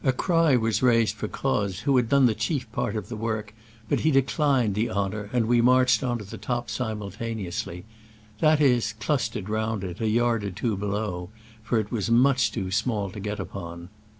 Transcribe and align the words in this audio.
cry 0.17 0.55
was 0.55 0.81
raised 0.81 1.13
for 1.13 1.27
Croz, 1.27 1.81
who 1.81 1.95
had 1.95 2.09
done 2.09 2.25
the 2.25 2.33
chief 2.33 2.65
part 2.71 2.95
of 2.95 3.07
the 3.07 3.15
work, 3.15 3.53
but 3.87 3.99
he 3.99 4.09
de 4.09 4.23
clined 4.23 4.73
the 4.73 4.89
honor, 4.89 5.29
and 5.31 5.45
we 5.45 5.61
marched 5.61 6.03
on 6.03 6.17
to 6.17 6.23
the 6.23 6.39
top 6.39 6.71
simultaneously— 6.71 7.85
that 8.39 8.59
is 8.59 8.85
to 8.87 8.89
say, 8.89 8.95
clustered 8.99 9.47
round 9.47 9.83
it, 9.83 10.01
a 10.01 10.09
yard 10.09 10.43
or 10.43 10.49
two 10.49 10.75
below, 10.75 11.29
for 11.61 11.79
it 11.79 11.91
was 11.91 12.09
much 12.09 12.51
too 12.51 12.71
small 12.71 13.11
to 13.11 13.19
get 13.19 13.39
upon. 13.39 13.89